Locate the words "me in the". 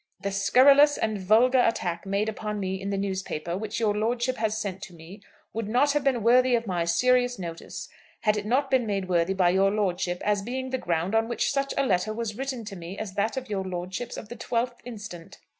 2.59-2.97